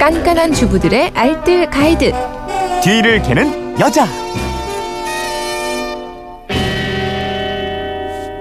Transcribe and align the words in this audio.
깐깐한 0.00 0.54
주부들의 0.54 1.12
알뜰 1.14 1.68
가이드. 1.68 2.10
뒤를 2.82 3.20
캐는 3.20 3.78
여자. 3.78 4.06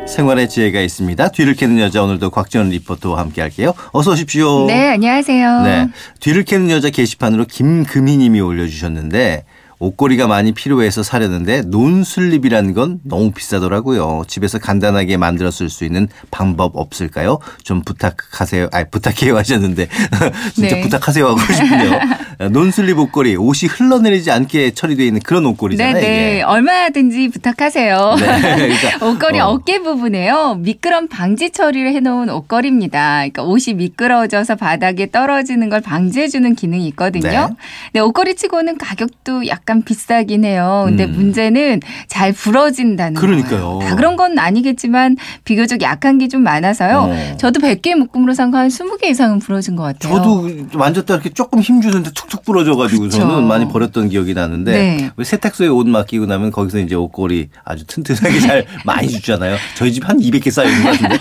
생활의 0.07 0.47
지혜가 0.47 0.79
있습니다. 0.79 1.27
뒤를 1.31 1.55
캐는 1.55 1.77
여자 1.79 2.01
오늘도 2.01 2.29
곽지연 2.29 2.69
리포터와 2.69 3.19
함께 3.19 3.41
할게요. 3.41 3.73
어서 3.91 4.11
오십시오. 4.11 4.68
네, 4.68 4.88
안녕하세요. 4.88 5.61
네. 5.64 5.88
뒤를 6.21 6.45
캐는 6.45 6.70
여자 6.71 6.89
게시판으로 6.89 7.43
김금희 7.43 8.16
님이 8.16 8.39
올려주셨는데 8.39 9.44
옷걸이가 9.80 10.27
많이 10.27 10.52
필요해서 10.52 11.04
사려는데 11.04 11.62
논슬립이라는 11.62 12.73
건 12.73 13.00
너무 13.04 13.32
비싸더라고요. 13.32 14.23
집에서 14.27 14.59
간단하게 14.59 15.18
만들어 15.18 15.52
쓸 15.52 15.70
수 15.70 15.86
있는 15.86 16.07
방법 16.32 16.75
없을까요? 16.75 17.39
좀 17.63 17.81
부탁하세요. 17.81 18.70
아, 18.73 18.84
부탁해요 18.84 19.38
하셨는데 19.38 19.88
진짜 20.53 20.76
네. 20.76 20.81
부탁하세요 20.81 21.26
하고 21.26 21.39
싶네요. 21.53 22.00
논슬립 22.52 22.98
옷걸이 22.98 23.36
옷이 23.36 23.70
흘러내리지 23.70 24.31
않게 24.31 24.72
처리되어 24.72 25.05
있는 25.05 25.20
그런 25.22 25.45
옷걸이잖아요. 25.45 25.94
네, 25.94 26.02
네. 26.02 26.31
이게. 26.36 26.41
얼마든지 26.41 27.30
부탁하세요. 27.30 28.16
네, 28.20 28.41
그러니까, 28.55 29.05
옷걸이 29.05 29.39
어. 29.39 29.48
어. 29.48 29.58
깨 29.59 29.80
부분에요. 29.80 30.55
미끄럼 30.55 31.08
방지 31.08 31.52
처리를 31.52 31.94
해놓은 31.95 32.30
옷걸이입니다. 32.30 33.17
그러니까 33.17 33.44
옷이 33.44 33.75
미끄러져서 33.75 34.55
바닥에 34.55 35.11
떨어지는 35.11 35.70
걸 35.70 35.81
방지해주는 35.81 36.55
기능이 36.55 36.88
있거든요. 36.89 37.30
네. 37.30 37.48
네. 37.94 38.00
옷걸이 38.00 38.36
치고는 38.36 38.77
가격도 38.77 39.48
약간 39.48 39.69
비싸긴 39.84 40.46
해요. 40.46 40.84
근데 40.88 41.05
음. 41.05 41.12
문제는 41.14 41.82
잘 42.08 42.34
부러진다는 42.34 43.14
그러니까요. 43.14 43.78
거예요. 43.78 43.90
다 43.90 43.95
그런 43.95 44.16
건 44.16 44.38
아니겠지만 44.40 45.18
비교적 45.44 45.82
약한 45.82 46.18
게 46.18 46.30
좀 46.30 46.44
많아서요. 46.44 47.09
어. 47.12 47.38
저도 47.38 47.59
100개 47.59 47.95
묶음으로 47.95 48.34
산 48.34 48.52
거 48.52 48.58
한 48.59 48.68
20개 48.68 49.05
이상은 49.05 49.40
부러진 49.40 49.76
것 49.76 49.84
같아요. 49.84 50.14
저도 50.16 50.48
만졌다 50.78 51.14
이렇게 51.14 51.30
조금 51.30 51.59
힘 51.62 51.82
주는데 51.82 52.12
툭툭 52.14 52.44
부러져가지고 52.45 53.03
그쵸. 53.03 53.17
저는 53.20 53.48
많이 53.48 53.67
버렸던 53.67 54.09
기억이 54.09 54.34
나는데 54.36 54.72
네. 54.72 55.11
왜 55.16 55.23
세탁소에 55.23 55.67
옷 55.67 55.88
맡기고 55.88 56.26
나면 56.28 56.52
거기서 56.52 56.80
이제 56.80 56.94
옷걸이 56.95 57.50
아주 57.64 57.86
튼튼하게 57.88 58.39
잘 58.39 58.66
많이 58.86 59.08
주잖아요. 59.09 59.56
저희 59.76 59.92
집 59.94 60.08
한 60.08 60.20
200개 60.20 60.50
쌓여 60.52 60.67
있는 60.70 60.83
것 60.83 60.92
같은데. 61.00 61.17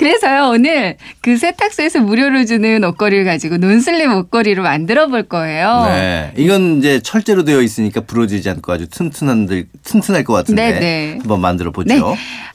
그래서요 0.00 0.48
오늘 0.48 0.96
그 1.20 1.36
세탁소에서 1.36 2.00
무료로 2.00 2.46
주는 2.46 2.82
옷걸이를 2.82 3.26
가지고 3.26 3.58
논슬립 3.58 4.10
옷걸이로 4.10 4.62
만들어 4.62 5.08
볼 5.08 5.24
거예요. 5.24 5.84
네. 5.88 6.32
이건 6.38 6.78
이제 6.78 7.00
철제로 7.00 7.44
되어 7.44 7.60
있으니까 7.60 8.00
부러지지 8.00 8.48
않고 8.48 8.72
아주 8.72 8.88
튼튼한들 8.88 9.66
튼튼할 9.84 10.24
것 10.24 10.32
같은데 10.32 10.72
네, 10.72 10.80
네. 10.80 11.16
한번 11.18 11.42
만들어 11.42 11.70
보죠. 11.70 11.94
네. 11.94 12.00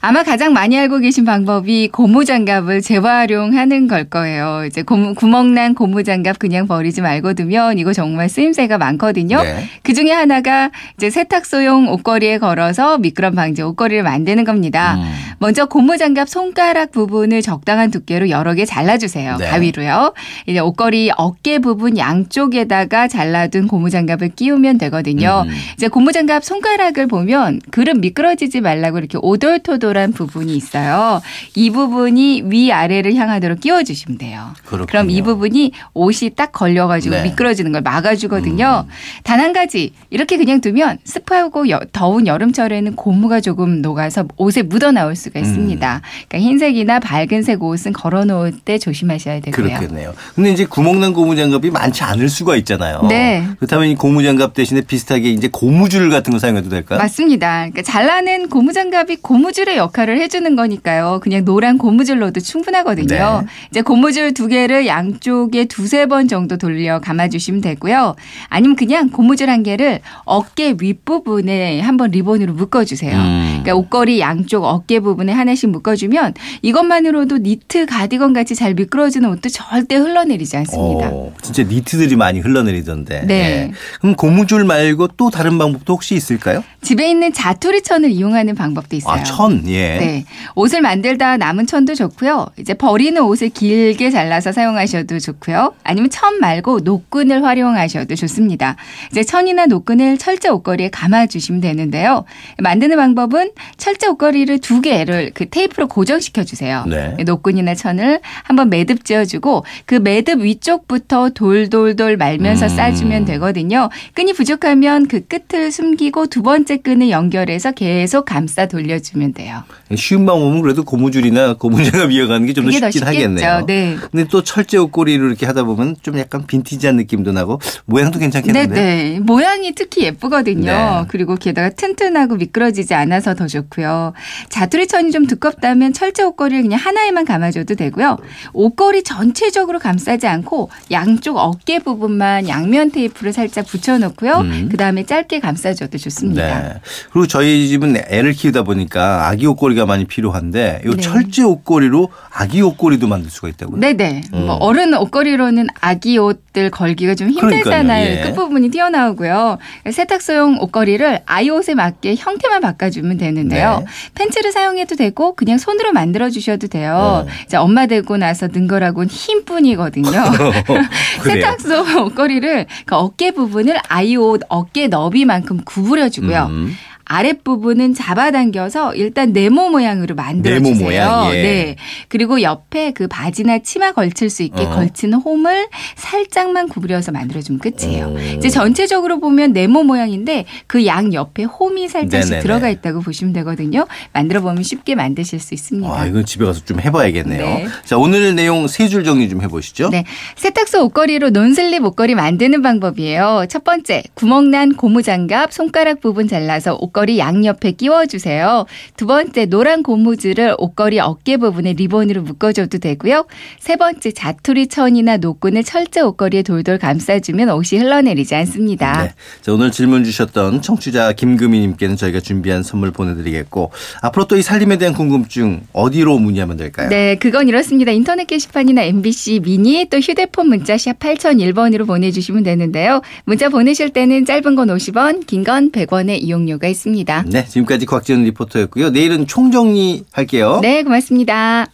아마 0.00 0.24
가장 0.24 0.52
많이 0.54 0.76
알고 0.76 0.98
계신 0.98 1.24
방법이 1.24 1.90
고무장갑을 1.92 2.82
재활용하는 2.82 3.86
걸 3.86 4.04
거예요. 4.04 4.64
이제 4.66 4.82
고무, 4.82 5.14
구멍난 5.14 5.74
고무장갑 5.74 6.40
그냥 6.40 6.66
버리지 6.66 7.00
말고 7.00 7.34
두면 7.34 7.78
이거 7.78 7.92
정말 7.92 8.28
쓰임새가 8.28 8.76
많거든요. 8.76 9.40
네. 9.42 9.68
그 9.84 9.94
중에 9.94 10.10
하나가 10.10 10.70
이제 10.96 11.10
세탁소용 11.10 11.88
옷걸이에 11.88 12.38
걸어서 12.38 12.98
미끄럼 12.98 13.36
방지 13.36 13.62
옷걸이를 13.62 14.02
만드는 14.02 14.44
겁니다. 14.44 14.96
음. 14.96 15.12
먼저 15.38 15.66
고무장갑 15.66 16.28
손가락 16.28 16.90
부분을 16.90 17.35
적당한 17.42 17.90
두께로 17.90 18.30
여러 18.30 18.54
개 18.54 18.64
잘라주세요. 18.64 19.36
네. 19.38 19.46
가위로요. 19.48 20.14
이제 20.46 20.58
옷걸이 20.58 21.10
어깨 21.16 21.58
부분 21.58 21.96
양쪽에다가 21.96 23.08
잘라둔 23.08 23.66
고무장갑을 23.68 24.30
끼우면 24.36 24.78
되거든요. 24.78 25.44
음. 25.46 25.52
이제 25.74 25.88
고무장갑 25.88 26.44
손가락을 26.44 27.06
보면 27.06 27.60
그릇 27.70 27.94
미끄러지지 27.98 28.60
말라고 28.60 28.98
이렇게 28.98 29.18
오돌토돌한 29.20 30.12
부분이 30.12 30.56
있어요. 30.56 31.20
이 31.54 31.70
부분이 31.70 32.42
위 32.46 32.72
아래를 32.72 33.14
향하도록 33.14 33.60
끼워주시면 33.60 34.18
돼요. 34.18 34.52
그렇군요. 34.64 34.86
그럼 34.86 35.10
이 35.10 35.22
부분이 35.22 35.72
옷이 35.94 36.30
딱 36.36 36.52
걸려가지고 36.52 37.14
네. 37.14 37.22
음. 37.22 37.24
미끄러지는 37.24 37.72
걸 37.72 37.82
막아주거든요. 37.82 38.86
단한 39.24 39.52
가지 39.52 39.92
이렇게 40.10 40.36
그냥 40.36 40.60
두면 40.60 40.98
습하고 41.04 41.68
여- 41.70 41.80
더운 41.92 42.26
여름철에는 42.26 42.96
고무가 42.96 43.40
조금 43.40 43.82
녹아서 43.82 44.24
옷에 44.36 44.62
묻어 44.62 44.92
나올 44.92 45.16
수가 45.16 45.40
있습니다. 45.40 46.00
그러니까 46.28 46.38
흰색이나 46.48 47.00
밝은 47.00 47.25
색 47.42 47.62
옷은 47.62 47.92
걸어놓을 47.92 48.52
때 48.64 48.78
조심하셔야 48.78 49.40
되고요. 49.40 49.52
그렇겠네요. 49.52 50.14
근데 50.34 50.50
이제 50.50 50.64
구멍난 50.64 51.12
고무장갑이 51.12 51.70
많지 51.70 52.02
않을 52.04 52.28
수가 52.28 52.56
있잖아요. 52.56 53.02
네. 53.08 53.46
그렇다면 53.58 53.88
이 53.88 53.94
고무장갑 53.94 54.54
대신에 54.54 54.80
비슷하게 54.80 55.30
이제 55.30 55.48
고무줄 55.50 56.10
같은 56.10 56.32
거 56.32 56.38
사용해도 56.38 56.68
될까요? 56.68 56.98
맞습니다. 56.98 57.68
그러니까 57.70 57.82
잘라낸 57.82 58.48
고무장갑이 58.48 59.16
고무줄의 59.16 59.76
역할을 59.76 60.20
해주는 60.20 60.56
거니까요. 60.56 61.20
그냥 61.22 61.44
노란 61.44 61.78
고무줄로도 61.78 62.40
충분하거든요. 62.40 63.06
네. 63.06 63.46
이제 63.70 63.82
고무줄 63.82 64.34
두 64.34 64.48
개를 64.48 64.86
양쪽에 64.86 65.64
두세 65.66 66.06
번 66.06 66.28
정도 66.28 66.56
돌려 66.56 67.00
감아주시면 67.00 67.60
되고요. 67.60 68.16
아니면 68.48 68.76
그냥 68.76 69.10
고무줄 69.10 69.50
한 69.50 69.62
개를 69.62 70.00
어깨 70.24 70.74
윗부분에 70.78 71.80
한번 71.80 72.10
리본으로 72.10 72.52
묶어주세요. 72.54 73.16
음. 73.16 73.46
그러니까 73.62 73.74
옷걸이 73.74 74.20
양쪽 74.20 74.64
어깨 74.64 75.00
부분에 75.00 75.32
하나씩 75.32 75.70
묶어주면 75.70 76.34
이것만 76.62 77.05
으로도 77.06 77.38
니트 77.38 77.86
가디건 77.86 78.32
같이 78.32 78.54
잘 78.54 78.74
미끄러지는 78.74 79.28
옷도 79.30 79.48
절대 79.48 79.96
흘러내리지 79.96 80.56
않습니다. 80.58 81.10
오, 81.10 81.32
진짜 81.42 81.62
니트들이 81.62 82.16
많이 82.16 82.40
흘러내리던데. 82.40 83.22
네. 83.26 83.34
예. 83.34 83.72
그럼 84.00 84.14
고무줄 84.14 84.64
말고 84.64 85.08
또 85.16 85.30
다른 85.30 85.58
방법도 85.58 85.92
혹시 85.92 86.14
있을까요? 86.14 86.64
집에 86.82 87.08
있는 87.10 87.32
자투리 87.32 87.82
천을 87.82 88.10
이용하는 88.10 88.54
방법도 88.54 88.96
있어요. 88.96 89.14
아, 89.14 89.22
천. 89.22 89.62
예. 89.68 89.98
네. 89.98 90.24
옷을 90.54 90.80
만들다 90.80 91.36
남은 91.36 91.66
천도 91.66 91.94
좋고요. 91.94 92.46
이제 92.58 92.74
버리는 92.74 93.20
옷을 93.20 93.48
길게 93.48 94.10
잘라서 94.10 94.52
사용하셔도 94.52 95.18
좋고요. 95.18 95.74
아니면 95.82 96.10
천 96.10 96.40
말고 96.40 96.80
노끈을 96.80 97.44
활용하셔도 97.44 98.14
좋습니다. 98.14 98.76
이제 99.10 99.22
천이나 99.22 99.66
노끈을 99.66 100.18
철제 100.18 100.48
옷걸이에 100.48 100.90
감아주시면 100.90 101.60
되는데요. 101.60 102.24
만드는 102.58 102.96
방법은 102.96 103.52
철제 103.76 104.06
옷걸이를 104.06 104.58
두 104.60 104.80
개를 104.80 105.30
그 105.34 105.48
테이프로 105.48 105.88
고정시켜 105.88 106.44
주세요. 106.44 106.84
네. 106.86 106.95
노끈이나 107.24 107.74
천을 107.74 108.20
한번 108.42 108.70
매듭 108.70 109.04
지어주고 109.04 109.64
그 109.84 109.94
매듭 109.94 110.40
위쪽부터 110.40 111.30
돌돌돌 111.30 112.16
말면서 112.16 112.66
음. 112.66 112.68
싸주면 112.68 113.24
되거든요. 113.26 113.88
끈이 114.14 114.32
부족하면 114.32 115.08
그 115.08 115.20
끝을 115.26 115.70
숨기고 115.70 116.26
두 116.26 116.42
번째 116.42 116.78
끈을 116.78 117.10
연결해서 117.10 117.72
계속 117.72 118.24
감싸 118.24 118.66
돌려주면 118.66 119.32
돼요. 119.34 119.62
쉬운 119.94 120.26
방법은 120.26 120.62
그래도 120.62 120.84
고무줄이나 120.84 121.54
고무장갑 121.54 122.10
이어가는 122.10 122.46
게 122.46 122.52
좀더더 122.52 122.72
쉽긴 122.72 122.90
쉽겠죠. 122.92 123.06
하겠네요. 123.06 123.66
네. 123.66 123.96
근데 124.10 124.26
또 124.28 124.42
철제 124.42 124.76
옷걸이로 124.78 125.26
이렇게 125.26 125.46
하다 125.46 125.64
보면 125.64 125.96
좀 126.02 126.18
약간 126.18 126.46
빈티지한 126.46 126.96
느낌도 126.96 127.32
나고 127.32 127.60
모양도 127.84 128.18
괜찮겠는데. 128.18 128.74
네네. 128.74 129.20
모양이 129.20 129.72
특히 129.74 130.04
예쁘거든요. 130.04 130.70
네. 130.70 131.04
그리고 131.08 131.36
게다가 131.36 131.70
튼튼하고 131.70 132.36
미끄러지지 132.36 132.94
않아서 132.94 133.34
더 133.34 133.46
좋고요. 133.46 134.12
자투리 134.48 134.86
천이 134.86 135.12
좀 135.12 135.26
두껍다면 135.26 135.92
철제 135.92 136.22
옷걸이를 136.22 136.62
그냥 136.62 136.80
하나에만 136.86 137.24
감아줘도 137.24 137.74
되고요. 137.74 138.16
옷걸이 138.52 139.02
전체적으로 139.02 139.80
감싸지 139.80 140.28
않고 140.28 140.70
양쪽 140.92 141.36
어깨 141.36 141.80
부분만 141.80 142.48
양면 142.48 142.92
테이프를 142.92 143.32
살짝 143.32 143.66
붙여놓고요. 143.66 144.32
음. 144.38 144.68
그 144.70 144.76
다음에 144.76 145.04
짧게 145.04 145.40
감싸줘도 145.40 145.98
좋습니다. 145.98 146.60
네. 146.60 146.74
그리고 147.12 147.26
저희 147.26 147.66
집은 147.66 147.96
애를 148.08 148.32
키우다 148.32 148.62
보니까 148.62 149.26
아기 149.26 149.46
옷걸이가 149.46 149.84
많이 149.86 150.04
필요한데 150.04 150.82
이 150.84 150.90
네. 150.90 150.96
철제 150.96 151.42
옷걸이로 151.42 152.08
아기 152.32 152.62
옷걸이도 152.62 153.08
만들 153.08 153.30
수가 153.30 153.48
있다고요? 153.48 153.80
네네. 153.80 154.22
음. 154.34 154.46
뭐 154.46 154.54
어른 154.54 154.94
옷걸이로는 154.94 155.66
아기 155.80 156.18
옷들 156.18 156.70
걸기가 156.70 157.16
좀 157.16 157.30
힘들잖아요. 157.30 158.06
예. 158.06 158.20
끝부분이 158.22 158.70
튀어나오고요. 158.70 159.58
세탁소용 159.90 160.58
옷걸이를 160.60 161.22
아이 161.26 161.50
옷에 161.50 161.74
맞게 161.74 162.14
형태만 162.16 162.60
바꿔주면 162.60 163.18
되는데요. 163.18 163.80
네. 163.80 163.86
팬츠를 164.14 164.52
사용해도 164.52 164.94
되고 164.94 165.34
그냥 165.34 165.58
손으로 165.58 165.92
만들어 165.92 166.30
주셔도 166.30 166.68
돼요. 166.76 166.94
어. 166.94 167.26
이제 167.44 167.56
엄마 167.56 167.86
되고 167.86 168.16
나서 168.16 168.48
는 168.48 168.66
거라고는 168.68 169.08
힘뿐이거든요. 169.08 170.10
세탁소 171.24 172.04
옷걸이를 172.04 172.66
그 172.84 172.94
어깨 172.94 173.30
부분을 173.30 173.78
아이 173.88 174.16
옷 174.16 174.42
어깨 174.48 174.88
너비만큼 174.88 175.62
구부려주고요. 175.64 176.46
음. 176.50 176.76
아랫부분은 177.06 177.94
잡아당겨서 177.94 178.94
일단 178.96 179.32
네모 179.32 179.70
모양으로 179.70 180.14
만들어 180.16 180.58
주세요. 180.58 180.74
네모 180.74 180.84
모양, 180.84 181.34
예. 181.34 181.42
네. 181.42 181.76
그리고 182.08 182.42
옆에 182.42 182.90
그 182.90 183.06
바지나 183.06 183.60
치마 183.60 183.92
걸칠 183.92 184.28
수 184.28 184.42
있게 184.42 184.64
어. 184.64 184.70
걸치는 184.70 185.18
홈을 185.18 185.68
살짝만 185.94 186.68
구부려서 186.68 187.12
만들어 187.12 187.40
주면 187.40 187.60
끝이에요. 187.60 188.06
오. 188.14 188.18
이제 188.36 188.48
전체적으로 188.50 189.20
보면 189.20 189.52
네모 189.52 189.84
모양인데 189.84 190.44
그 190.66 190.84
양 190.86 191.12
옆에 191.14 191.44
홈이 191.44 191.88
살짝씩 191.88 192.30
네네네. 192.30 192.42
들어가 192.42 192.68
있다고 192.68 193.00
보시면 193.00 193.32
되거든요. 193.34 193.86
만들어 194.12 194.40
보면 194.40 194.62
쉽게 194.62 194.94
만드실 194.94 195.40
수 195.40 195.54
있습니다. 195.54 195.88
아, 195.88 196.06
이건 196.06 196.24
집에 196.24 196.44
가서 196.44 196.64
좀 196.64 196.80
해봐야겠네요. 196.80 197.44
네. 197.44 197.66
자, 197.84 197.96
오늘 197.98 198.34
내용 198.34 198.66
세 198.68 198.86
줄 198.88 199.02
정리 199.04 199.28
좀 199.28 199.42
해보시죠. 199.42 199.90
네. 199.90 200.04
세탁소 200.36 200.84
옷걸이로 200.84 201.30
논슬립 201.30 201.84
옷걸이 201.84 202.14
만드는 202.14 202.62
방법이에요. 202.62 203.46
첫 203.48 203.64
번째, 203.64 204.02
구멍난 204.14 204.74
고무장갑 204.76 205.52
손가락 205.52 206.00
부분 206.00 206.28
잘라서 206.28 206.76
옷걸이 206.80 206.95
옷걸이 206.96 207.18
양옆에 207.18 207.72
끼워주세요. 207.72 208.64
두 208.96 209.06
번째 209.06 209.44
노란 209.46 209.82
고무줄을 209.82 210.54
옷걸이 210.58 210.98
어깨 211.00 211.36
부분에 211.36 211.74
리본으로 211.74 212.22
묶어줘도 212.22 212.78
되고요. 212.78 213.26
세 213.60 213.76
번째 213.76 214.10
자투리 214.12 214.68
천이나 214.68 215.18
노끈을 215.18 215.62
철제 215.62 216.00
옷걸이에 216.00 216.42
돌돌 216.42 216.78
감싸주면 216.78 217.50
옷이 217.50 217.78
흘러내리지 217.80 218.34
않습니다. 218.34 219.02
네. 219.02 219.12
자, 219.42 219.52
오늘 219.52 219.70
질문 219.70 220.04
주셨던 220.04 220.62
청취자 220.62 221.12
김금희님께는 221.12 221.96
저희가 221.96 222.20
준비한 222.20 222.62
선물 222.62 222.90
보내드리겠고 222.90 223.70
앞으로 224.02 224.26
또 224.26 224.36
이 224.36 224.42
살림에 224.42 224.76
대한 224.76 224.92
궁금증 224.92 225.62
어디로 225.72 226.18
문의하면 226.18 226.58
될까요? 226.58 226.90
네, 226.90 227.14
그건 227.16 227.48
이렇습니다. 227.48 227.90
인터넷 227.90 228.26
게시판이나 228.26 228.82
MBC 228.82 229.40
미니 229.40 229.86
또 229.90 229.98
휴대폰 229.98 230.48
문자 230.48 230.76
샵 230.76 230.98
8001번으로 230.98 231.86
보내주시면 231.86 232.42
되는데요. 232.42 233.00
문자 233.24 233.48
보내실 233.48 233.90
때는 233.90 234.26
짧은 234.26 234.54
건 234.54 234.68
50원, 234.68 235.26
긴 235.26 235.42
건 235.42 235.70
100원의 235.70 236.22
이용료가 236.22 236.66
있습니다. 236.68 236.85
네, 237.26 237.44
지금까지 237.44 237.86
곽지연 237.86 238.24
리포터였고요. 238.24 238.90
내일은 238.90 239.26
총정리 239.26 240.04
할게요. 240.12 240.60
네, 240.62 240.82
고맙습니다. 240.82 241.66